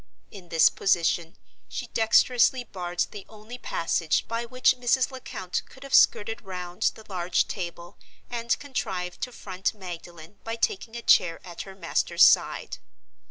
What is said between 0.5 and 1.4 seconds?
position